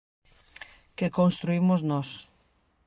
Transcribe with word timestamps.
Que 0.97 1.07
construímos 1.17 1.81
nós. 1.91 2.09